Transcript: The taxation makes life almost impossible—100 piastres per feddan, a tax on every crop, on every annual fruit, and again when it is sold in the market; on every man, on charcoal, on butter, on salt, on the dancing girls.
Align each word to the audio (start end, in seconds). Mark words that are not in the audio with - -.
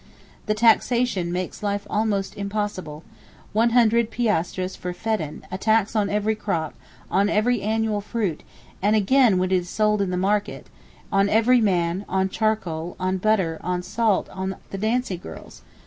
The 0.47 0.55
taxation 0.55 1.31
makes 1.31 1.61
life 1.61 1.85
almost 1.87 2.33
impossible—100 2.35 4.09
piastres 4.09 4.75
per 4.75 4.93
feddan, 4.95 5.43
a 5.51 5.59
tax 5.59 5.95
on 5.95 6.09
every 6.09 6.33
crop, 6.33 6.73
on 7.11 7.29
every 7.29 7.61
annual 7.61 8.01
fruit, 8.01 8.41
and 8.81 8.95
again 8.95 9.37
when 9.37 9.51
it 9.51 9.55
is 9.57 9.69
sold 9.69 10.01
in 10.01 10.09
the 10.09 10.17
market; 10.17 10.71
on 11.11 11.29
every 11.29 11.61
man, 11.61 12.05
on 12.09 12.29
charcoal, 12.29 12.95
on 12.99 13.17
butter, 13.19 13.59
on 13.63 13.83
salt, 13.83 14.27
on 14.29 14.55
the 14.71 14.79
dancing 14.79 15.19
girls. 15.19 15.61